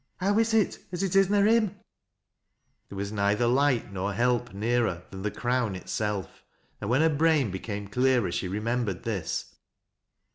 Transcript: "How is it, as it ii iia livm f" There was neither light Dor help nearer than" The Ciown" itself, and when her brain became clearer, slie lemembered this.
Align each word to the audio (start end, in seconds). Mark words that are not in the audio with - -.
"How 0.17 0.39
is 0.39 0.51
it, 0.55 0.79
as 0.91 1.03
it 1.03 1.15
ii 1.15 1.21
iia 1.25 1.45
livm 1.45 1.65
f" 1.67 1.73
There 2.89 2.95
was 2.95 3.11
neither 3.11 3.45
light 3.45 3.93
Dor 3.93 4.13
help 4.13 4.51
nearer 4.51 5.03
than" 5.11 5.21
The 5.21 5.29
Ciown" 5.29 5.75
itself, 5.75 6.43
and 6.81 6.89
when 6.89 7.01
her 7.01 7.07
brain 7.09 7.51
became 7.51 7.87
clearer, 7.87 8.31
slie 8.31 8.49
lemembered 8.49 9.03
this. 9.03 9.55